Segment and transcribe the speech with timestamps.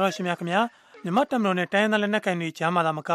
[0.00, 0.60] တော်ရှင်များခင်ဗျာ
[1.04, 3.10] မြန်မာတပ်မတော်နဲ့တိုင်းရင်းသားလက်နက်ကိုင်တွေကြားမှာသာမက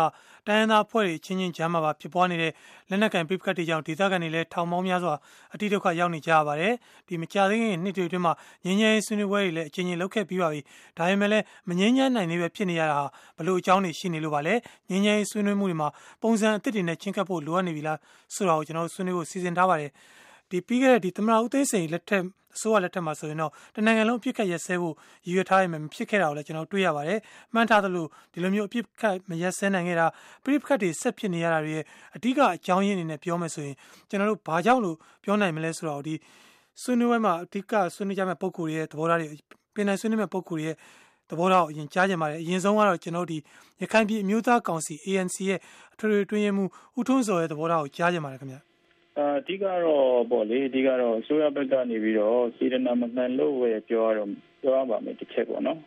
[0.47, 2.51] တိုင်းရင်းသားအဖွဲ့တွေချင်းချင်းကြားမှာပါဖြစ်ပွားနေတဲ့
[2.89, 5.15] လက်နက်ကိုင်ပြစ်ခတ်တွေကြောင့်ဒေသခံတွေလည်းထောင်ပေါင်းများစွာ
[5.53, 6.73] အတိဒုက္ခရောက်နေကြရပါတယ်
[7.07, 8.33] ဒီမကြသေးခင်နှစ်တွေအတွင်းမှာ
[8.65, 10.61] ငင်းငယ်ဆွေးနွေးပွဲတွေလည်းအချင်းချင်းလုပ်ခဲ့ပြီးပါပြီ
[10.97, 13.05] ဒါပေမဲ့လည်းမငင်းငယ်နိုင်သေးပဲဖြစ်နေရတာဟာ
[13.37, 14.53] ဘလို့အကြောင်းတွေရှိနေလို့ပါလဲ
[14.89, 15.89] ငင်းငယ်ဆွေးနွေးမှုတွေမှာ
[16.21, 17.97] ပုံစံအသစ်တွေနဲ့ချင်းကပ်ဖို့လိုအပ်နေပြီလား
[18.35, 19.91] ဆိုတာကိုကျွန်တော်ဆွေးနွေးဖို့စီစဉ်ထားပါတယ်
[20.49, 22.23] ဒီပြီးခဲ့တဲ့ဒီသမရဦးသိန်းစိန်လက်ထက်
[22.55, 24.95] အစိုးရလက်ထက်မှာဆိုရင်တော့တနိုင်ငံလုံးအပြစ်ခတ်ရက်စဲဖို့
[25.25, 27.19] ရည်ရွယ်ထားရမယ်မဖြစ်ခဲ့တာကိုလည်းကျွန်တော်တွေ့ရပါတယ်။
[27.53, 30.07] မှန်းထားသလိုဒီလိုမျိုးအပြစ်ခတ်မရက်စဲနိုင်ခဲ့တာ
[30.43, 31.83] ပြစ်ခတ်တွေဆက်ဖြစ်နေရတာတွေရဲ့
[32.15, 33.75] အဓိကအကြောင်းရင်းအနေနဲ့ပြောမယ်ဆိုရင်
[34.09, 36.15] ကျွန်တော်တို့ဘာကြောင့်လို့ပြောနိုင်မလဲဆိုတော့ဒီ
[36.81, 39.27] ဆွေးနွေးပွဲမှာအဓိကဆွေးနွေးကြမယ့်ပုံကိုယ်ရဲ့သဘောထားတွေ
[39.73, 40.75] ပြင်နိုင်ဆွေးနွေးမယ့်ပုံကိုယ်ရဲ့
[41.29, 43.37] သဘောထားကိုအရင်ကြားကြပါတယ်အရင်ဆုံးကတော့ကျွန်တော်ဒီ
[43.81, 45.59] ရခိုင်ပြည်အမျိုးသားကောင်စီ ANC ရဲ့
[45.93, 46.63] အထွေထွေတွင်းရမှု
[46.97, 48.61] ဦးထွန်းစော်ရဲ့သဘောထားကိုကြားကြပါတယ်ခင်ဗျာ။
[49.19, 54.29] အဓိကတော့ပေါ့လေအဓိကတော့အစိုးရဘက်ကနေပြီးတော့စေတနာမမှန်လို့ပဲပြောရတော့
[54.61, 55.79] ပြောရပါမယ်တစ်ချက်ပေါ့နော်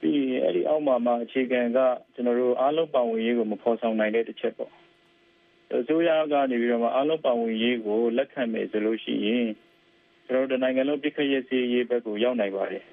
[0.00, 1.78] ပြီးအဲ့ဒီအောက်မှာမှအခြေခံက
[2.14, 4.72] ကျွန်တော်တို့အားလုံးပါဝင်ရေးကိုမဖော်ဆောင်နိုင်တဲ့တစ်ချက်ပေါ့
[5.78, 9.48] အစိုးရကနေပြီးတော့မှအားလုံးပါဝင်ရေးကိုလက်ခံမယ်ဆိုလို့ရှိရင်
[10.26, 12.84] ကျွန်တော်တို့နိုင်ငံလုံးပြည့်ခရဲ့စီရေးဘက်ကိုရောက်နိုင်ပါတယ်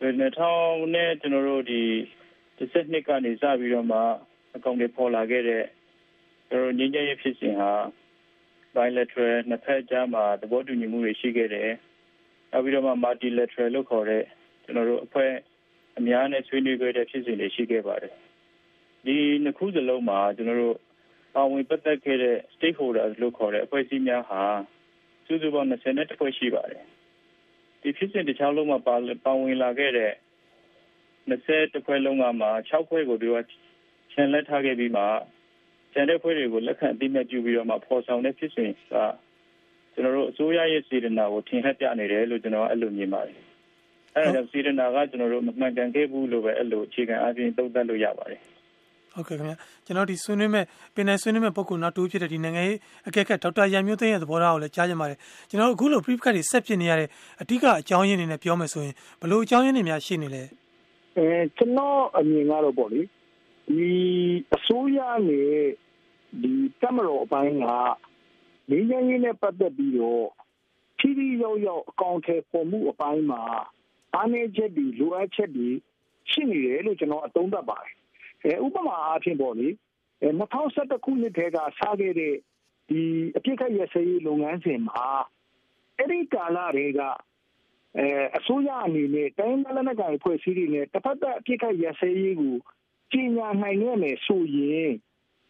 [0.00, 1.82] 2000နဲ့ကျွန်တော်တို့ဒီ
[2.56, 3.98] တစ်နှစ်ကနေစပြီးတော့မှ
[4.54, 5.64] အကောင့်တွေပေါ်လာခဲ့တဲ့
[6.50, 7.70] ကျွန်တော်ငင်းကြရဲ့ဖြစ်စဉ်ဟာ
[8.74, 11.70] bilateral နှစ်ဖက်ကြားမှာသဘောတူညီမှုတွေရှိခဲ့တယ်။
[12.50, 14.24] နောက်ပြီးတော့မှ multilateral လို့ခေါ်တဲ့
[14.64, 15.32] ကျွန်တော်တို့အဖွဲ့
[15.98, 18.14] အများနဲ့ဆွေးနွေးခဲ့တဲ့ဖြစ်စဉ်တွေရှိခဲ့ပါတယ်။
[19.06, 20.76] ဒီနှစ်ခုစလုံးမှာကျွန်တော်တို့
[21.34, 24.42] ပါဝင်ပတ်သက်ခဲ့တဲ့ stakeholders လို့ခေါ်တဲ့အဖွဲ့အစည်းများဟာ
[25.26, 26.84] စုစုပေါင်း20ဖွဲ့ရှိပါတယ်။
[27.82, 28.96] ဒီဖြစ်စဉ်တစ်ခြားလုံးမှာပါ
[29.26, 30.12] ပါဝင်လာခဲ့တဲ့
[31.30, 33.44] 20ဖွဲ့လုံးကမှ6ဖွဲ့ကိုတို့
[34.12, 35.04] ချန်လက်ထားခဲ့ပြီးမှ
[35.92, 38.94] ကျန်တဲ့ဖွဲ့တွေကိုလက်ခံအသိမဲ့ပြုပြီးတော့မှဖော်ဆောင်တဲ့ဖြစ်စဉ်က
[39.94, 43.38] ကျွန်တော်တို့အစိုးရရဲ့စေတနာကိုထင်ဟပ်ပြနေတယ်လို့ကျွန်တော်အဲ့လိုမြင်ပါတယ်။
[44.16, 48.40] အဲ့ဒါကြောင့်စေတနာကကျွန်တော်တို့မမှန်ကန်ခဲ့ဘူးလို့ပဲအဲ့လိုအခြေခံအပြင်သုံးသပ်လို့ရပါတယ်။
[49.14, 49.56] ဟုတ်ကဲ့ခင်ဗျာ
[49.86, 50.64] ကျွန်တော်ဒီဆွေးနွေးမဲ့
[50.94, 55.18] ပင်နယ်ဆွေးနွေးမဲ့ပုံကူနောက်တူဖြစ်တဲ့ဒီနိုင်ငံရေးအကဲခတ်ဒေါက်တာရန်မျိုးသိန်းရဲ့သဘောထားကိုလည်းကြားကြပါတယ်
[55.48, 57.08] ကျွန်တော်အခုလို brief card တွေဆက်ဖြစ်နေရတဲ့
[57.42, 60.42] အဓိကအကြောင်းရင်းတွေနဲ့ပြောမယ်ဆိုရင်ဘလို့အကြောင်းရင်းတွေများရှိနေလဲ
[61.16, 63.00] အဲကျွန်တော်အမြင်ကတော့ပေါ့လေ
[63.68, 63.90] ဒီ
[64.54, 64.98] အစိုးရ
[65.28, 65.54] နဲ့
[66.42, 67.66] ဒီတမတော်အပိုင်းက
[68.70, 70.26] ငင်းချင်းရေးနဲ့ပတ်သက်ပြီးတော့
[70.98, 73.42] ဖြည်းဖြည်းရောက်ရောက်အကောင့်ထဲပေါ်မှုအပိုင်းမှာ
[74.14, 75.68] အားနည်းချက်တွေလိုအပ်ချက်တွေ
[76.30, 77.92] ရှိနေတယ်လို့ကျွန်တော်အသုံးသပ်ပါတယ်
[78.42, 79.68] အဲဥပမာအားဖြင့်ပေါ့လေ
[80.22, 82.34] အဲ2011ခုနှစ်ထဲကစခဲ့တဲ့
[82.88, 83.00] ဒီ
[83.36, 85.06] အပြစ်ခတ်ရစရေးလုပ်ငန်းစဉ်မှာ
[85.96, 87.00] အဲ့ဒီကာလတွေက
[87.98, 88.06] အဲ
[88.36, 92.56] အစိုးရအနေနဲ့တိုင်းဒေသနဲ့ကိုင်ဖွဲ့စည်းတွေနဲ့တစ်ဖက်သက်အပြစ်ခတ်ရစရေးကို
[93.12, 94.92] ကြီးညာနိုင်ရမယ်ဆိုရင်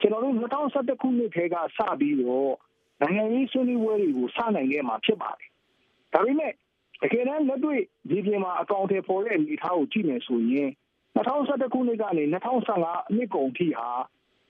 [0.01, 2.55] ကျွန်တော်တို့2011ခုနှစ်ထဲကစပြီးတော့
[3.01, 5.49] နိုင်ငံရေးဆွေးနွေးပွဲတွေကိုစနိုင်ခဲ့မှာဖြစ်ပါတယ်။
[6.13, 6.53] ဒါပေမဲ့
[7.03, 10.69] တကယ်တမ်းလက်တွေ့ဒီပြင်မှာအကောင့်ထဲပေါ်တဲ့အနေအထားကိုကြည့်မယ်ဆိုရင်
[11.17, 13.89] 2011ခုနှစ်ကနေ2015အနှစ်ကုန်ထိဟာ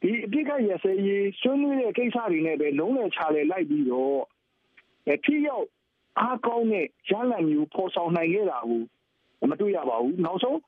[0.02, 4.20] ဒီအပြစ်ကရစဲရေးဆွေးနွေးတဲ့ကိစ္စတွေနဲ့ပဲလုံးဝချလဲလိုက်ပြီးတော့
[5.08, 5.66] အဖြစ်ရောက်
[6.20, 8.82] အားကောင်းတဲ့ရလဒ်မျိုးပေါ်ဆောင်နိုင်ခဲ့တာကို
[9.50, 10.58] မတွေ့ရပါဘူး။နောက်ဆုံး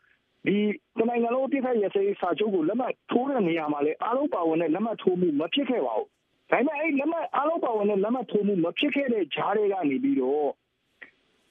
[0.47, 0.57] ဒီ
[0.99, 6.09] တနိုင်ငံလုံးအပြစ်ခတ်ရစဲစာချုပ်ကိုလက်မှတ်ထိုးတဲ့နေရာမှာလည်းအားလုံးပါဝင်တဲ့လက်မှတ်ထိုးမှုမဖြစ်ခဲ့ပါဘူး။
[6.51, 10.49] ဒါပေမဲ့အဲ့လက်မှတ်အားလုံးပါဝင်တဲ့လက်မှတ်ထိုးမှုမဖြစ်ခဲ့တဲ့ဂျားတွေကနေပြီးတော့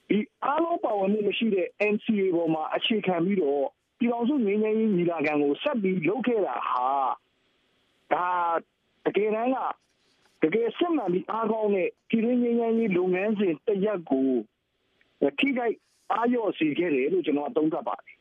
[0.08, 3.64] ဒီအားလုံးပါဝင်မှုမရှိတဲ့ NCA ပေါ်မှာအခြေခံပြီးတော့
[3.98, 6.88] ပြည်တော်စုငင်းငင်းညီလာခံကိုဆက်ပြီးလုပ်ခဲ့တာဟာ
[8.12, 8.26] ဒါ
[9.04, 9.58] တကယ်တမ်းက
[10.42, 14.28] တကယ်စစ်မှန်ပြီးအားကောင်းတဲ့ပြည်ရင်းငင်းငင်းလုပ်ငန်းစဉ်တရက်ကို
[15.38, 15.76] ထိခိုက်
[16.12, 18.16] အားရော့စေခဲ့တယ်လို့ကျွန်တော်အသုံးသပ်ပါတယ်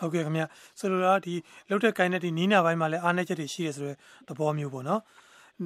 [0.00, 0.42] ဟုတ်ကဲ့ခင်ဗျ
[0.78, 1.34] ဆိုလိုတာဒီ
[1.70, 3.96] လုတ်တဲ့ကိုင်းတဲ့ဒီနီးနာပိုင်းမှာလည်းအားနည်းချက်တွေရှိရဆိုတဲ့
[4.28, 5.00] သဘောမျိုးပေါ့နော်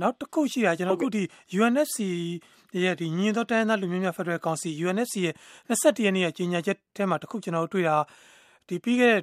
[0.01, 1.23] နောက်တစ်ခုရှိတာကျွန်တော်အခုဒီ
[1.59, 1.99] UNFC
[2.85, 5.35] ရဲ့ဒီညီညွတ်သောတိုင်းသားလူမျိုးများဖက်ဒရယ်ကောင်စီ UNFC ရဲ့
[5.71, 7.97] 21ရက်နေ့ရဲ့ကြေညာချက်ထဲမှာတစ်ခုကျွန်တော်တို့တွေ့တာ
[8.69, 9.23] ဒီပြီးခဲ့တဲ့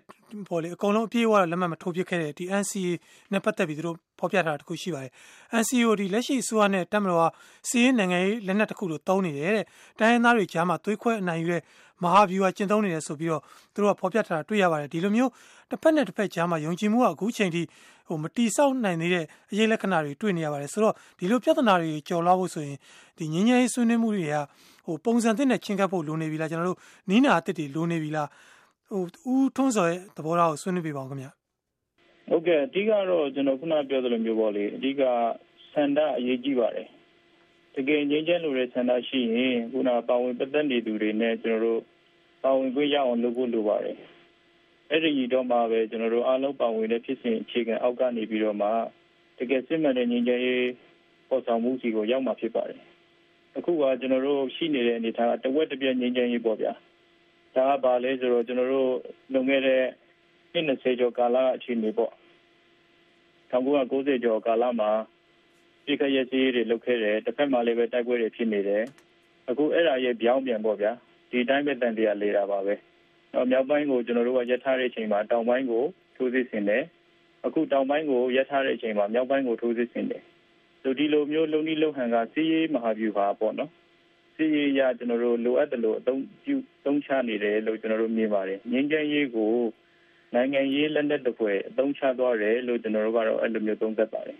[0.50, 2.92] ပေါ်လေအကုန်လုံးအပြေးအဝလက်မှတ်မထိုးပြခဲ့တဲ့ဒီ NCA
[3.32, 5.12] နဲ့ပတ်သက်ပြီးသူတို့ဖော်ပြထားတာတခုရှိပါတယ်။
[5.62, 7.24] NCA ဒီလက်ရှိအစိုးရနဲ့တက်မတော်က
[7.70, 9.66] စီးရင်နိုင်ငံရေးလက်နက်တစ်ခုလိုတုံးနေတယ်တဲ့။
[10.00, 11.62] တိုင်းရင်းသားတွေကြားမှာသွေးခွဲအနိုင်ယူတဲ့
[12.04, 13.42] မဟာဗျူဟာကျင့်သုံးနေတယ်ဆိုပြီးတော့
[13.74, 15.32] သူတို့ကဖော်ပြထားတာတွေ့ရပါတယ်။ဒီလိုမျိုး
[15.70, 17.62] တစ်ဖက်နဲ့တစ်ဖက်ကြားမှာယုံကြည်မှုကအခုချိန်ထိ
[18.08, 22.78] ဟိုမတီဆောက်နိုင်သေးတဲ့အရေးလက္ခဏာတွေတွေ့နေရပါတယ်ဆိုတော့ဒီလိုပြဿနာတွေကြော်လွှားဖို့ဆိုရင်
[23.18, 24.36] ဒီငင်းငယ်ရေးဆွေးနွေးမှုတွေက
[24.86, 26.80] ဟိုပုံစံသစ်နဲ့ချင်းကပ်ဖို့လိုနေပြီလားကျွန်တော်တို့
[27.10, 28.28] နီးနာအစ်စ်တွေလိုနေပြီလား
[28.90, 29.02] ဟို
[29.32, 31.28] ဦးထွန်းစော်ရဲ့သဘောထားကိုဆွေးနွေးပြပါဦးခင်ဗျ
[32.30, 35.02] ဟုတ်ကဲ့အဓိကတော့ကျွန်တော်ခုနပြောသလိုမျိုးပေါ့လေအဓိက
[35.72, 36.88] ဆန္ဒအရေးကြီးပါတယ်
[37.76, 41.82] တကယ်ငြင်းချမ်းလို့တဲ့ဆန္ဒရှိရင်ခုနပါဝင်ပတ်သက်နေသူတွေနဲ့ကျွန်တော်တို့
[42.44, 43.98] ပါဝင်ခွင့်ရအောင်လုပ်ဖို့လိုပါတယ်
[44.92, 48.70] အဲ့ဒီတော့မှပဲကျွန်တော်တို့အားလုံးပါဝင်တဲ့ဖြစ်စဉ်အခြေခံအောက်ကနေပြီးတော့မှ
[49.38, 50.68] တကယ်စစ်မှန်တဲ့ငြိမ်းချမ်းရေး
[51.30, 52.80] ပေါ်ဆောင်မှုစီကိုရောက်မှာဖြစ်ပါတယ်
[53.58, 56.74] အခုကကျွန်တော်တို့ရှိနေတဲ့အနေအထားတဝက်တစ်ပြက်ငြိမ်းချမ်းရေးပေါ့ဗျာ
[57.60, 58.92] ဒါဒါကဘာလဲဆိုတော့ကျွန်တော်တို့
[59.34, 59.84] လုံခဲ့တဲ့
[60.54, 62.14] နှစ်20ကျော်ကာလအခြေအနေပေါ့
[63.52, 64.92] 1990ကျော်ကာလမှာ
[65.86, 68.84] ပြည်ခရဲစီးတွေလုပ်ခဲ့တယ်တစ်ဖက်မှာလည်းပဲတိုက်ပွဲတွေဖြစ်နေတယ်
[69.50, 70.92] အခုအဲ့ဒါရဲ့ပြောင်းပြန်ပေါ့ဗျာ
[71.32, 72.76] ဒီတိုင်းပဲတန်တရားလေတာပါပဲ
[73.34, 75.84] တော့မြောက်ပိုင်းကိုကျွန်တော်တို့ကရက်ထားတဲ့အချိန်မှာတောင်ပိုင်းကို
[76.16, 76.84] ထိုးစစ်ဆင်တယ်
[77.46, 80.24] အခုတောင်ပိုင်းကိုရက်ထားတဲ့အချိန်မှာမြောက်ပိုင်းကိုထိုးစစ်ဆင်တယ်
[80.82, 83.72] ဆိုဒီလိုမျိုးလုံနီးလုံဟန်ကစီးရေးမဟာဗျူဟာပေါ့နော်
[84.40, 86.56] စီးရေးရကျွန်တော်တို့လိုအပ်တယ်လို့အသုံးပြု
[86.86, 89.54] သုံးချနေတယ်လို့ကျွန်တော်တို့မြင်ပါတယ်ငင်းချမ်းရေးကို
[90.34, 94.38] နိုင်ငံရေးလက်နက်တစ်ဖွဲ့အသုံးချသွားတယ်လို့ကျွန်တော်တို့ကတော့အဲ့လိုမျိုးသုံးသပ်ပါတယ်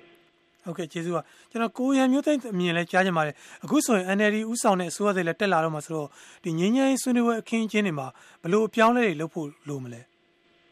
[0.64, 6.08] ဟုတ်ကဲ့ကျေးဇူးပါကျွန်တော်ကိုရံမျိုးသိအမြင်လဲကြားချင်ပါတယ်အခုဆိုရင် NLD ဥဆောင်တဲ့အစိုးရတွေလည်းတက်လာတော့မှဆိုတော့
[6.44, 8.08] ဒီငင်းငယ်ဆွေးနွေးပွဲအခင်းအကျင်းတွေမှာ
[8.44, 10.02] ဘလို့အပြောင်းလဲတွေလုပ်ဖို့လိုမလဲ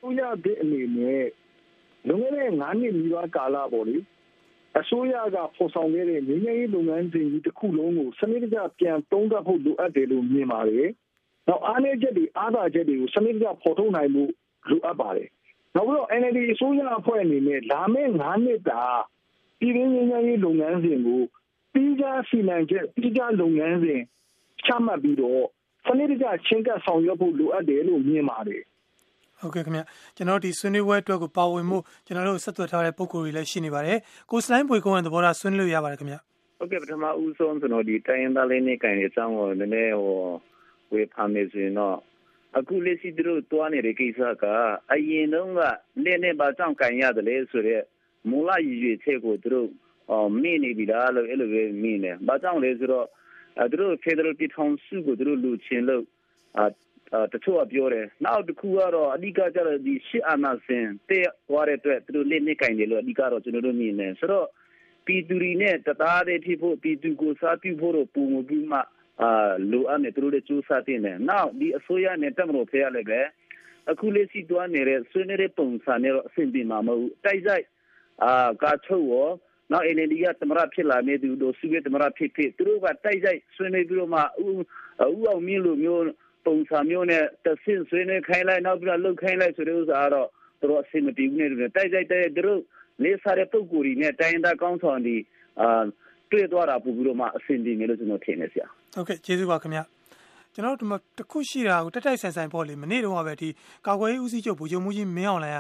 [0.06, 1.26] ဥရတဲ့အနေနဲ့
[2.08, 3.98] လွန်ခဲ့တဲ့9နှစ်နီးပါးကာလပေါ့လေ
[4.80, 10.90] အစိုးရကပေါ်ဆောင်ခဲ့တဲ့ငင်းငယ်လုပ်ငန်းစဉ်ကြီးတစ်ခုလုံးကိုစနစ်တကျပြန်သုံးသပ်ဖို့လိုအပ်တယ်လို့မြင်ပါတယ်
[11.48, 14.24] နောက်အားနည်းချက်တွေအားသာချက်တွေကိုစနစ်တကျပေါ်ထုတ်နိုင်မှု
[14.70, 15.30] လိုအပ်ပါတယ်
[15.76, 18.84] နောက်ပြီးတော့ NLD အစိုးရအဖွဲ့အနေနဲ့လာမယ့်9နှစ်တာ
[19.60, 21.22] ပြည်တွင်းငင်းငယ်ရေးလုပ်ငန်းစဉ်ကို
[21.74, 24.02] ပြီးကြစီမံချက်ပြီးကြလုပ်ငန်းစဉ်
[24.66, 25.44] ချမှတ်ပြီးတော့
[25.86, 28.64] စနစ်တကျချင်းကပ်ဆောင်ရွက်ဖို့လိုအပ်တယ်လို့မြင်ပါတယ်
[29.42, 29.82] ဟုတ်ကဲ့ခင်ဗျ
[30.16, 33.98] ကျွန်တော်ဒီဆွေးနွေးပွဲအတွက်ကိုပါဝင်မှုကျွန်တော်တို့ဆက်သွယ်ထားတဲ့ပုံကိုယ်တွေလည်းရှိနေပါတယ်
[34.32, 36.16] ကိုစလိုင်းပွေကုန်းရဲ့သဘောထားဆွေးနွေးလို့ရပါတယ်ခင်ဗျ
[36.60, 40.20] ဟုတ်ကဲ့ပထမဦးဆုံးကျွန်တော်ဒီတိုင်းရင်းသားလေးနေကန်ရေးအကြောင်းကိုနည်းနည်းဟို
[40.94, 41.98] ဝေဖန်နေဆိုရင်တော့
[42.58, 44.46] အခုလက်ရှိသူတို့တွားနေတဲ့ကိစ္စက
[44.94, 45.60] အရင်တုန်းက
[46.04, 47.86] လက်နဲ့ပါကြောင့်ကန်ရတယ်လေဆိုတော့
[48.30, 49.70] မူလရည်ရွယ်ချက်ကိုသူတို့
[50.12, 53.08] အော်မိနေပြီလားလို့အဲ့လိုပဲမိနေ။ဘာကြောင့်လဲဆိုတော့
[53.72, 56.04] သူတို့ Federal ပြည်ထောင်စုကိုသူတို့လူချင်းလို့
[56.58, 56.66] အာ
[57.34, 64.48] တချို့ကပြောတယ်။နောက်တစ်ခုကတော့အဓိကကျတော့ဒီရှစ်အာနာစင်တဲ့ဟောတဲ့အတွက်သူတို့လက်နဲ့ကင်တယ်လို့အဓိကတော့ကျွန်တော်တို့မြင်နေ။ဆိုတော့
[65.06, 68.80] ပြည်သူတွေနဲ့တသားတည်းဖြစ်ဖို့ပြည်သူကိုစားပြုဖို့တော့ပုံမပြီးမှ
[69.22, 73.20] အာလိုအပ်နေသူတို့လည်းစူးစမ်းတင်တယ်။နောက်ဒီအစိုးရနဲ့တက်မလို့ဖရလည်းပဲ
[73.92, 77.66] အခုလေးစီတွားနေတဲ့ဆွေးနွေးတဲ့ပုံစံနဲ့တော့အဆင်ပြေမှာမဟုတ်ဘူး။တိုက်ဆိုင်
[78.24, 79.30] အာကာချုပ်ရော
[79.72, 84.24] နောက် NLD ကသမရဖြစ်လာနေသူတို့စုရဲသမရဖြစ်ဖြစ်သူတို့ကတိုက်တိုက်ဆွေးနွေးပြီးတော့မှဥဥ
[85.00, 86.04] အောင်မြင့်လိုမျိုး
[86.48, 90.28] ပုံစံမျိုးနဲ့တဆင့်ဆွေးနွေးခိုင်းလိုက်နောက်ပြီးတော့လှုပ်ခိုင်းလိုက်ဆိုတဲ့ဥစ္စာကတော့
[90.60, 92.62] သူတို့အဆင်မပြေဘူးနဲ့တိုက်တိုက်တိုက်သူတို့
[93.04, 95.16] လေးစားတဲ့ပုံကိုယ်ကြီးနဲ့တိုင်းသားကောင်းဆောင်ဒီ
[95.62, 95.84] အာ
[96.32, 99.84] တွေ့သွားတာပို့ပြီးတော့မှအဆင်ပြေမယ်လို့ကျွန်တော်ထင်နေဆရာဟုတ်ကဲ့ကျေးဇူးပါခင်ဗျာ
[100.54, 103.50] ကျွန်တော်တို့တခုရှိတာကိုတက်တိုက်ဆန်ဆန်ပေါ့လေမနေ့တုန်းကပဲဒီ
[103.88, 105.60] ကာကွယ်ရေးဦးစီးချုပ်ဗိုလ်ချုပ်မှုကြီးမင်းအောင်လှိုင်က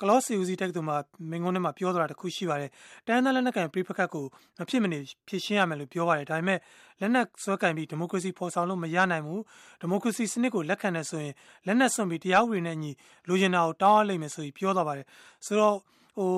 [0.00, 0.96] ကလော့စီဦးစီးတက္ကသိုလ်မှာ
[1.30, 2.70] မင်းကုန်းထဲမှာပြောသွားတာတခုရှိပါတယ်။
[3.06, 4.24] တန်းသားလက်နက်ကန်ပြိပခတ်ကို
[4.58, 4.98] မဖြစ်မနေ
[5.28, 6.58] ဖြစ်ရှင်းရမယ်လို့ပြောပါတယ်။ဒါပေမဲ့
[7.00, 9.40] လက်နက်စွဲကင်ပြီးဒီမိုကရေစီဖော်ဆောင်လို့မရနိုင်ဘူး။
[9.80, 11.34] ဒီမိုကရေစီစနစ်ကိုလက်ခံနေဆိုရင်
[11.66, 12.90] လက်နက်စွန့်ပြီးတရားဥပဒေနဲ့ညီ
[13.28, 15.06] လူကျင်တာကိုတောင်းအပ်လိမ့်မယ်ဆိုပြီးပြောသွားပါတယ်။
[15.46, 15.76] ဆိုတော့
[16.16, 16.32] ဟို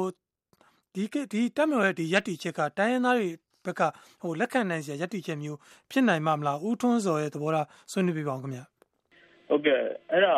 [0.95, 3.29] ဒီဒီတက်မလို့ရဲ့ဒီရက်တီချက်ကတိုင်းရင်းသားတွေ
[3.65, 3.83] ဘက်က
[4.21, 5.59] ဟိုလက်ခံနိုင်စရာရက်တီချက်မျိုး
[5.91, 8.61] ဖြစ်နိုင်မှာမလားဦးထွန်းစော်ရဲ့သဘောထားဆွေးနွေးပြပါအောင်ခင်ဗျ။
[9.49, 9.81] ဟုတ်ကဲ့
[10.11, 10.35] အဲ့ဒါ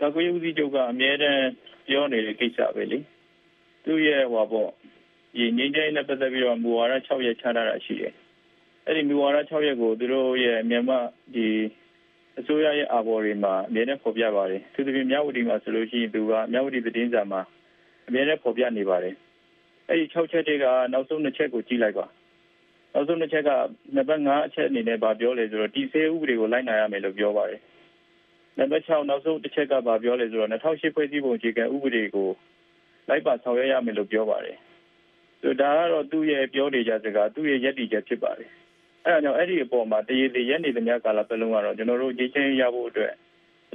[0.00, 1.42] ကာကွယ်ရေးဦးစီးချုပ်ကအမြဲတမ်း
[1.88, 2.98] ပြောနေတဲ့ကိစ္စပဲလေ
[3.84, 4.70] သူ့ရဲ့ဟောပေါ့
[5.34, 8.14] ဒီငင်းကျင်းနဲ့ပတ်သက်ပြီးတော့မူဝါဒ6ရက်ချထားတာရှိတယ်
[8.86, 10.98] အဲ့ဒီမူဝါဒ6ရက်ကိုသူတို့ရဲ့မြန်မာ
[11.34, 11.46] ဒီ
[12.38, 17.40] အစိုးရရဲ့အာဘော်တွေမှာအမြဲတမ်းဖော်ပြပါတယ်သူတို့ပြင်မြဝတီမှာဆိုလို့ရှိရင်သူကမြဝတီသတင်းစာမှာ
[18.08, 19.14] အမြဲတမ်းဖော်ပြနေပါတယ်
[19.88, 22.06] အဲ့ဒီ6ချက်တွေကနောက်ဆုံး2ချက်ကိုကြည့်လိုက်ပါ
[22.92, 23.50] နောက်ဆုံးတစ်ချက်က
[23.96, 27.60] နံပါတ်5အချက်အနေနဲ့ဗာပြောလဲဆိုတော့ဒီစေဥပဒေကိုလိုက်နာရမယ်လို့ပြောပါတယ်
[28.58, 32.28] နံပါတ်6နောက်ဆုံးတစ်ချက်ကဗာပြောလဲဆိုတော့2008ဖွဲ့စည်းပုံအခြေခံဥပဒေကို
[33.08, 34.58] လိုက်ပါဆောင်ရွက်ရမယ်လို့ပြောပါတယ်
[35.42, 38.50] ဆိုဒါကတော့သူ့ရဲ့ပြောနေကြစကားသူ့ရဲ့ယက်တီချက်ဖြစ်ပါတယ်
[39.06, 43.12] အဲဒါကြောင့်အဲ့ဒီအပေါ်မှာတရေတရက်နေသမျှကာလပတ်လုံးကတော့ကျွန်တော်တို့ကြီးချင်းရဖို့အတွက်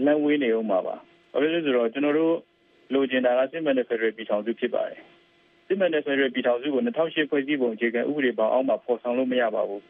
[0.05, 0.95] လမ်းဝေးနေအောင်ပါပါ
[1.31, 2.35] ဘာဖြစ်လို့ဆိုတော့ကျွန်တော်တို့
[2.93, 4.99] လိုချင်တာကစစ်မှန်တဲ့ဖက်ဒရယ်ပြည်ထောင်စုဖြစ်ပါတယ်
[5.67, 9.83] စစ်မှန်တဲ့ဖက်ဒရယ်ပြည်ထောင်စုကို2008ဖွဲ့စည်းပုံအခြေခံဥပဒေပေါင်းအောက်မှာဖော်ဆောင်လို့မရပါဘူး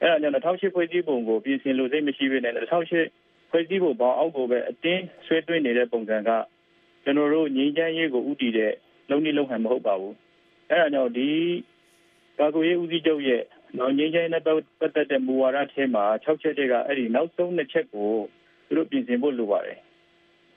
[0.00, 6.30] အဲဒါကြောင့်2008ဖွဲ့စည်းပုံကိုပြင်ဆင်လို့စိတ်မရှိဘဲနဲ့2008 ဖွဲ့စည်းပုံပေါင်းအောက်ကိုပဲအတင်းဆွဲသွင်းနေတဲ့ပုံစံက
[7.04, 8.72] ကျွန်တော်တို့ငြိမ်းချမ်းရေးကိုဥတည်တဲ့
[9.10, 10.14] လုံနေလုံဟန်မဟုတ်ပါဘူး
[10.70, 11.28] အဲဒါကြောင့်ဒီ
[12.38, 13.42] ကာကွယ်ရေးဦးစီးချုပ်ရဲ့
[13.78, 18.12] နောက်ငြိမ်းချမ်းရေးနဲ့ပတ်သက်တဲ့မူဝါဒထဲမှာ6ချက်တည်းကအဲ့ဒီနောက်ဆုံး2ချက်ကို
[18.66, 19.78] သူတို့ပြင်ဆင်ဖို့လိုပါတယ်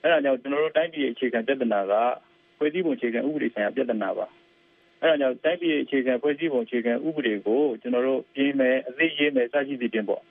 [0.02, 1.94] အဲဒါကြောင့်ကျွန်တော်တို့တိုင်းပြည်အခြေခံပြဿနာက
[2.58, 4.28] ဖွဲ့စည်းပုံအခြေခံဥပဒေဆိုင်ရာပြဿနာပါ
[5.02, 10.22] အဲဒါကြောင့်တိုင်းပြည်အခြေခံဖွဲ့စည်းပုံအခြေခံဥပဒေကိုကျွန်တော်တို့ပြင်မယ်အသိရေးမယ်စသဖြင့်ပေါ့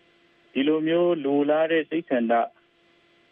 [0.53, 2.33] ဒီလိုမျိုးလိုလားတဲ့စိတ်ဆန္ဒ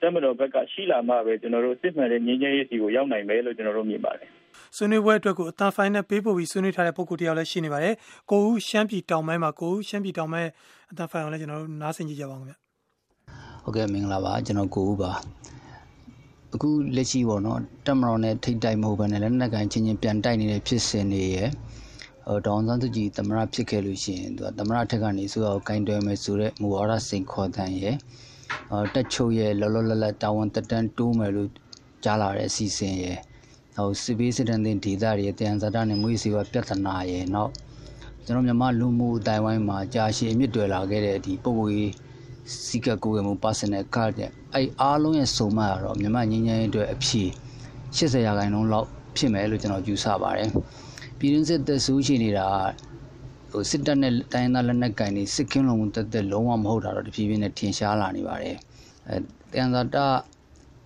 [0.01, 4.29] တက်မတော်ဘက်ကရှိလာမှပဲကျွန်တော်တို့စစ်မှန်တဲ့ငြိမ်းချမ်းရေးစီကိုရောက်နိုင်မယ်လို့ကျွန်တော်တို့မြင်ပါတယ်
[4.77, 7.95] ဆွေးနွေးပွဲအတွက်ကိုအတန်ဖိုင်နဲ့ပေးပို့ပြီးဆွေးနွေးထားတဲ့ပုံကိုတယောက်လည်းရှိနေပါတယ်
[8.31, 10.51] ကိုဦးရှမ်းပြည်တောင်ပိုင်းမှာကိုဦးရှမ်းပြည်တောင်ပိုင်း
[10.91, 12.55] အတန်ဖိုင်အောင်လည်းကျွန်တော်တို့နားဆင်ကြည့်ကြပါဦးခင်ဗျ
[13.63, 15.13] ဟုတ်ကဲ့မင်္ဂလာပါကျွန်တော်ကိုဦးပါ
[16.55, 21.88] အခုလက်ရှိပေါ့နော်တက်မတော်နဲ့ထိတ်တိုက်မဟုတ်ဘဲနဲ့လက်နက်ကန်ချင်းချင်းပြန်တိုက်နေတဲ့ဖြစ်စဉ်တွေရယ်ဟို
[22.47, 27.97] ဒေါန်ဆန်းစုကြည်သမရဖြစ်ခဲ့လို့ရှိရင်သူကသမရထက်ကနေဆိုတော့ကင်တွယ်မယ်ဆိုတဲ့မူဝါဒစိန်ခေါ်တန်ရယ်
[28.95, 31.51] တက်ချုပ်ရဲ့လောလောလတ်လတ်တာဝန်တက်တန်းတိုးမယ်လို့
[32.05, 33.17] ကြားလာတဲ့အစီအစဉ်ရဲ့
[33.77, 37.53] ဟိုစစ်ပေးစစ်တမ်းတင်ဒေသတွေတန်ဇာတာနဲ့မွေးစီဝပြဿနာရဲ့နောက်
[38.25, 41.93] ကျွန်တော်မြန်မာလူမှုအတိုင်းဝိုင်းမှာကြာရှည်အမြင့်တွယ်လာခဲ့တဲ့ဒီပုံကိုယ်
[42.67, 47.29] စီကကိုယ်မှု personal card တဲ့အဲ့အားလုံးရဲ့စုံမရတော့မြန်မာငင်းငင်းအတွက်အဖြစ်
[47.97, 50.51] 80ရာခိုင်နှုန်းလောက်ဖြစ်မယ်လို့ကျွန်တော်ယူဆပါတယ်
[51.19, 52.47] ပြည်တွင်းစစ်သက်ဆိုးရှိနေတာ
[53.53, 58.57] ဟိုစစ်တပ်နဲ့တိုင်းသားလက်နက်ကင်တွေစစ်ကင်းလုံးတက်တက်လုံးဝမဟုတ်တာတော့တဖြည်းဖြည်းနဲ့ထင်ရှားလာနေပါတယ်
[59.09, 59.17] အဲ
[59.55, 60.07] တန်သာတာ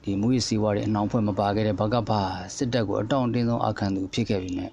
[0.03, 2.21] ဒီမူရစီဝါတွေအနှောင်ဖွဲ့မပါခဲ့တဲ့ဘကဘာ
[2.57, 4.69] စစ်တပ်ကိုအတောင့်အတင်းဆုံးအခမ်းသူဖြစ်ခဲ့ပြီးမြဲ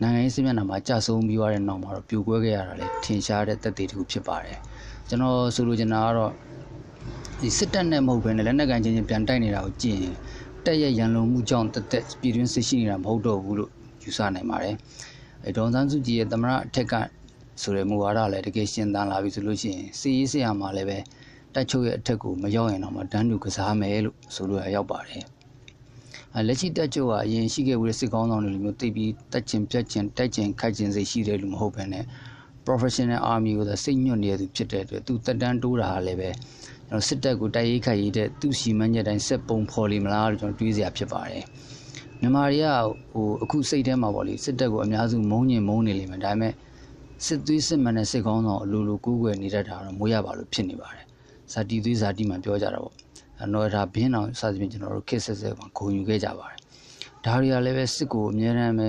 [0.00, 4.58] နိုင်ငံရေးစစ်မျက်နှာမှာကြာဆုံးပြီးသွားတဲ့နောက်မှာတော့ပြိုကွဲခဲ့ရတာလေထင်ရှားတဲ့သက်သေတစ်ခုဖြစ်ပါတယ်
[5.08, 6.32] ကျွန်တော်ဆိုလိုချင်တာကတော့
[7.40, 10.14] ဒီစစ်တပ်နဲ့မဟုတ်ဘဲနဲ့လက်နက်ကန်ချင်းချင်းပြန်တိုက်နေတာကိုကြည့်ရင်
[10.64, 13.70] တက်ရဲ့ရန်လုံမှုကြောင့်တက်တက်ပြည်တွင်းစစ်ရှိနေတာမဟုတ်တော့ဘူးလို့
[14.02, 14.74] ယူဆနိုင်ပါတယ်
[15.44, 16.94] အဲဒေါန်ဆန်းစုကြည်ရဲ့သမရအထက်က
[17.62, 20.98] ဆိုတဲ့မူဝါဒလည်းတကယ်ရှင်းသန်လာပြီဆိုလို့ရှိရင်စီရေးဆရာမှာလည်းပဲ
[21.54, 25.22] တက်ချုပ်ရဲ့အထက်ကိုမရောက်ရင်တော့မှတန်းတူကစားမယ်လို့ဆိုလို့ရောက်ပါတယ်။
[26.36, 32.04] အဲလက်ရှိတက်ချုပ်ကအရင်ရှိခဲ့တဲ့စစ်ကောင်းဆောင်တွေလိုမျိုးတိတ်ပြီးတက်ချင်ပြတ်ချင်တိုက်ချင်ခိုက်ချင်စိတ်ရှိတယ်လို့မဟုတ်ဘဲနဲ့
[32.66, 36.30] professional army ကိုသာစိတ်ညွတ်နေတဲ့သူဖြစ်တဲ့အတွက်သူတက်တန်းတိုးတာလည်းပဲ
[36.88, 41.44] ကျွန်တော်စစ်တပ်ကိုတိုက်ရိုက်ခိုက်ရတဲ့သူ့စီမံချက်တိုင်းစက်ပုံဖော်လိမလားလို့ကျွန်တော်တွေးစရာဖြစ်ပါတယ်။
[42.22, 42.68] မြန်မာတွေက
[43.12, 46.52] ဟိုအခုစိတ်ထဲမှာပေါ့လေစစ်တပ်ကိုအများစုမုန်းညင်မုန်းနေလိမ့်မယ်ဒါပေမဲ့
[47.26, 51.04] စစ်သွေးစစ်မှန်တဲ့စစ်ကောင်းဆောင်အလိုလိုကူးကွယ်နေတတ်တာတော့မိုးရပါလို့ဖြစ်နေပါတယ်
[51.52, 52.94] ဇာတိသွေးဇာတိမှပြောကြတာပေါ့
[53.42, 56.58] အနော်ဒါဘင်းအောင်စသဖြင့်ကျွန်တော်တို့ခက်ဆက်ဆက်ကဂုံယူခဲ့ကြပါတယ်
[57.24, 58.88] ဒါတွေကလည်းပဲစစ်ကိုအများအားပဲ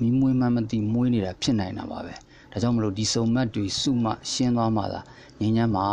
[0.00, 2.14] မီးမွေးမှမသိမွေးနေတာဖြစ်နိုင်တာပါပဲ
[2.52, 5.00] ဒါကြောင့်မလို့ဒီစုံမတ်တွေစုမှရှင်းသွားမှသာ
[5.40, 5.86] ငញ្ញမ်းမှာ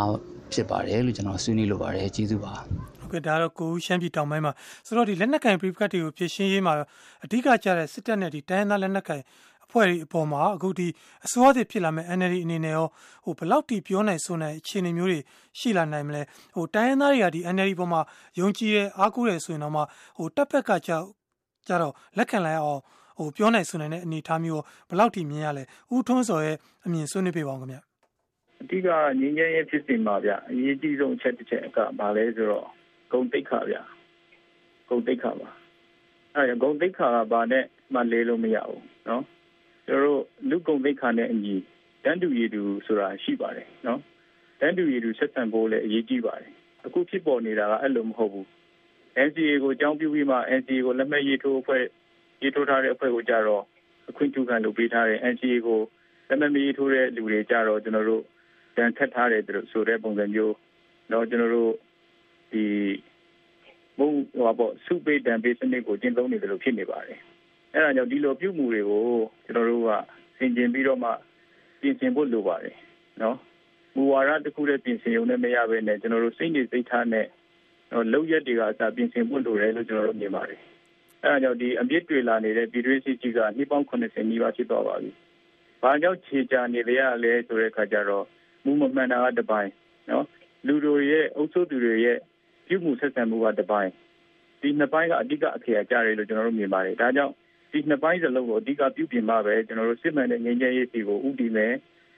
[0.52, 2.54] ဖြစ်ပါတယ်လို့ကျွန်တော်ဆွေးနွေးလိုပါတယ်ကျေးဇူးပါ
[3.10, 4.52] ဟုတ်ကဲ့ဒါတော့ကိုဦးရှမ်းပြည်တောင်ပိုင်းမှာ
[4.86, 6.74] ဆိုတော့ဒီလက်နက်ကင်ပရိကတ်တွေကိုဖြည့်ရှင်းရေးမှာ
[7.24, 9.22] အဓိကကျတဲ့စစ်တပ်နဲ့ဒီတိုင်းသားလက်နက်ကင်
[9.66, 10.88] အဖွဲ့တွေအပေါ်မှာအခုဒီ
[11.26, 12.86] အစိုးရသစ်ဖြစ်လာမဲ့ NLD အနေနဲ့ရော
[13.24, 15.20] ဟိုဘလောက်ထိပြောနိုင်ဆိုနိုင်အခြေအနေမျိုးတွေ
[15.58, 16.22] ရှိလာနိုင်မလဲ
[16.54, 18.00] ဟိုတိုင်းရင်းသားတွေကဒီ NLD ပေါ်မှာ
[18.38, 19.82] ယုံကြည်တဲ့အားကိုးတယ်ဆိုရင်တော့မှ
[20.18, 21.06] ဟိုတပ်ဖက်ကကြောက်
[21.68, 22.80] ကြတော့လက်ခံလိုက်အောင်
[23.18, 27.78] ဟိုပြောနိုင်ဆိုနိုင်တဲ့အနေအထားမျိုးဘလောက်ထိမြင်ရလဲဦးထွန်းစော်ရဲ့အမြင်ဆွေးနွေးပြပါဦးခင်ဗျ
[28.62, 28.88] အဓိက
[29.20, 32.66] ငင်းငယ်ရေးဖြစ်စီမှာဗျအရေးကြီးဆုံးအချက်တစ်ချက်ကဘာလဲဆိုတော့
[33.16, 33.82] ဂုံတိတ်ခါဗျာ
[34.88, 35.50] ဂုံတိတ်ခါပါ
[36.34, 39.24] အဲ့ဒါဂုံတိတ်ခါကဘာနဲ့မှလေးလို့မရဘူးနော်
[39.86, 41.54] ကျွန်တော်တို့လူဂုံတိတ်ခါနဲ့အညီ
[42.04, 44.00] တန်တူရည်တူဆိုတာရှိပါတယ်နော်
[44.60, 46.52] တန်တူရည်တူဆက်ဆံဖို့လည်းအရေးကြီးပါတယ်
[46.86, 48.46] အခုဖြစ်ပေါ်နေတာကအဲ့လိုမဟုတ်ဘူး
[49.26, 51.82] NCA ကိုအကြောင်းပြုပြီးမှ NCA ကိုလက်မှတ်ရေးထိုးအဖွဲ့
[52.42, 53.62] ရေးထိုးထားတဲ့အဖွဲ့ကိုကြတော့
[54.10, 55.80] အခွင့်အရေးလုပ်ပေးထားတဲ့ NCA ကို
[56.28, 58.22] လက်မှတ်ရေးထိုးတဲ့လူတွေကြတော့ကျွန်တော်တို့
[58.76, 60.54] တန်ထက်ထားတယ်သူတို့ဆိုတဲ့ပုံစံမျိုး
[61.12, 61.72] တော့ကျွန်တော်တို့
[62.52, 62.64] ဒီ
[63.98, 67.18] ဘုံဟောပေါ့စုပေးတန်ပေးစနစ်ကိုကျင့်သုံးနေတယ်လို့ဖြစ်နေပါတယ်
[67.72, 69.04] အဲ့ဒါကြောင့်ဒီလိုပြုမှုတွေကို
[69.44, 69.90] ကျွန်တော်တို့က
[70.38, 71.10] ဆင်ခြင်ပြီးတော့မှ
[71.80, 72.74] ပြင်ဆင်ဖို့လိုပါတယ်
[73.22, 73.36] နော်
[73.94, 77.26] မူဝါဒတစ်ခုတည်းပြင်ဆင်ရုံနဲ့မရဘဲနဲ့ကျွန်တော်တို့စိတ်နေစိတ်ထားနဲ့
[77.92, 80.60] တော့လောက်ရက်တွေကအစားပြင်ဆင်ဖို့လိုတယ်လို့ကျွန်တော်တို့မြင်ပါတယ်
[81.24, 85.10] အဲဒါကြောင့်ဒီအပြစ်တွေလာနေတဲ့ပြည်တွင်းစစ်ကြီးကနှစ်ပေါင်း80နီးပါးဖြစ်သွားပါပြီ။
[85.82, 88.24] ဘာကြောင့်ခြေချနေရလဲဆိုတဲ့အခါကျတော့
[88.64, 89.70] မူမမှန်တာကတပိုင်း
[90.10, 90.26] နော်
[90.66, 92.18] လူတို့ရဲ့အုပ်စုသူတွေရဲ့
[92.66, 93.90] ပြုမှုဆက်ဆံမှုကတပိုင်း
[94.60, 97.34] ဒီနှစ်ပိုင်းကအဓိကအခရာကြတယ်လို့ကျွန်တော်တို့မြင်ပါတယ်။ဒါကြောင့်
[97.72, 101.74] ဒီနှစ်ပိုင်းစလုံးကိုအဓိကပြုပြင်မှပဲကျွန်တော်တို့စစ်မှန်တဲ့ငြိမ်းချမ်းရေးစီကိုဥတည်မယ်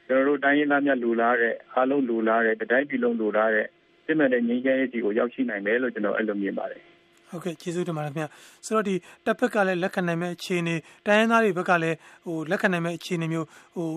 [0.06, 3.66] ကျွန်တော်တို့တိုင်းရင်းသားများလူလာတဲ့အားလုံးလူလာတဲ့တိုင်းပြည်လုံးလူလာတဲ့
[4.06, 6.82] စစ်မှန်တဲ့ငြိမ်းချမ်းရေးစီကိုရောက်ရှိနိုင်မယ်လို့ကျွန်တော်အဲ့လိုမြင်ပါတယ်
[7.30, 8.26] ဟုတ်ကဲ့ကျေးဇူးတင်ပါတယ်ခင်ဗျ
[8.66, 8.94] ဆိုတော့ဒီ
[9.26, 10.74] တပ်ဖက်ကလည်းလက်ခံနိုင်မဲ့အခြေအနေ
[11.06, 13.88] တိုင်းရင်းသားတွေဘက်ကလည်းဟိုလက်ခံနိုင်မဲ့အခြေအနေမျိုးဟို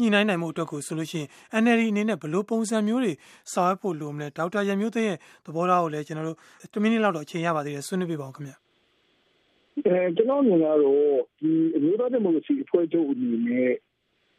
[0.00, 1.28] ညှိနှိုင်းနိုင်မှုအတွက်ကိုဆိုလို့ရှိရင်
[1.62, 3.12] NLD အနေနဲ့ဘယ်လိုပုံစံမျိုးတွေ
[3.52, 6.38] ဆောင်ရွက်ဖို့လိုမလဲ ဒေါက်တာရန်မျိုးသိရဲ့ သဘောထားကိုလည်း ကျွန်တော်တို့
[6.72, 8.52] 10မိနစ်လောက်တော့ အချိန်ရပါသေးတယ် ဆွေးနွေးပြပါဦးခင်ဗျ
[9.86, 10.80] အဲကျွန်တော်မြင်ကတော့
[11.40, 13.72] ဒီအမျိုးသားဒီမိုကရေစီအဖွဲ့ချုပ်အနေနဲ့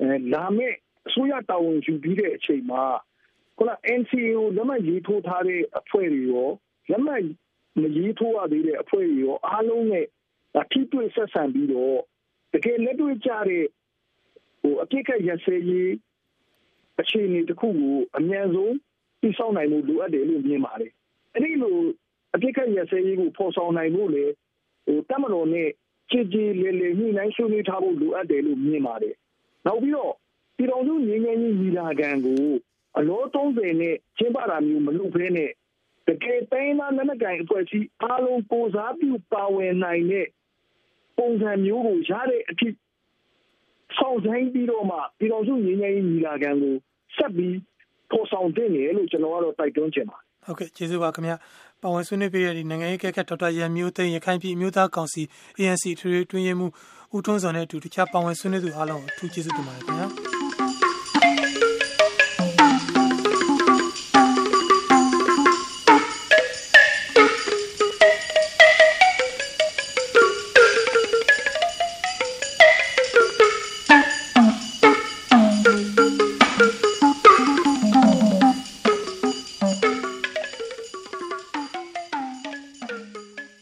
[0.01, 0.75] အဲလာမယ့်
[1.07, 2.83] အစိုးရတာဝန်ယူပြီးတဲ့အချိန်မှာ
[3.57, 6.49] ခုန NCA ကို လက်မှတ်ရေးထိုးထားတဲ့အဖွဲ့တွေရော
[6.91, 7.23] လက်မှတ်
[7.81, 10.05] မရေးထိုးရသေးတဲ့အဖွဲ့တွေရော အားလုံးနဲ့
[10.71, 11.99] ထိတွေ့ဆက်ဆံပြီးတော့
[12.53, 13.65] တကယ်လက်တွေ့ကြတဲ့
[14.63, 15.91] ဟိုအပြစ်ကရစဲရေး
[17.01, 18.75] အခြေအနေတစ်ခုကိုအမြန်ဆုံး
[19.21, 20.91] သိဆောင်နိုင်မှုလိုအပ်တယ်လို့မြင်ပါတယ်။
[21.35, 21.77] အဲဒီလို
[22.35, 24.25] အပြစ်ကရစဲရေးကိုဖော်ဆောင်နိုင်ဖို့လေ
[24.85, 25.69] ဟိုတက်မတော်နဲ့
[26.11, 29.15] ကြည်ကြည်လေးလေးညှိနှိုင်းဆွေးနွေးထားဖို့လိုအပ်တယ်လို့မြင်ပါတယ်။
[29.65, 30.13] နောက်ပြီးတော့
[30.57, 32.45] ပြည်တော်စုငြိမ်းချမ်းရေးညီလာခံကို
[32.97, 35.51] အလော30နဲ့ကျင်းပတာမျိုးမလုပ်ဘဲနဲ့
[36.07, 40.27] တကယ်တိုင်းသားလက်နက်ကိုင်အဖွဲ့အစည်းအားလုံးကိုစားပြုပါဝင်နိုင်တဲ့
[41.17, 42.73] ပုံစံမျိုးကိုရတဲ့အဖြစ်
[43.97, 46.75] ဆောင်ဆိုင်ပြီးတော့မှပြည်တော်စုငြိမ်းချမ်းရေးညီလာခံကို
[47.15, 47.55] ဆက်ပြီး
[48.11, 51.35] ပေါ်ဆောင်တင်တယ်လို့ကျွန်တော်ကတော့တိုက်တွန်းချင်ပါတယ်ဟုတ်ကဲ့ကျေးဇူးပါခင်ဗျာ
[51.81, 55.23] ပါဝင်ဆွေးနွေးပေးတဲ့ဒီနိုင်ငံရေးကက်ကဒေါက်တာရန်မျိုးသိန်းရခိုင်ပြည်အမျိုးသားကောင်စီ
[55.59, 56.67] ANC ထွေထွေတွင်းရေးမှု
[57.15, 60.22] ဦးထွန်းစောနဲ့အတူတခြားပါဝင်ဆွေးနွေးသူအားလုံးအထူးကျေးဇူးတင်ပါတယ်ခင်ဗျာ